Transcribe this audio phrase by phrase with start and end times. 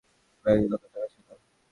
[0.45, 1.27] ব্যাগে কত টাকা ছিল?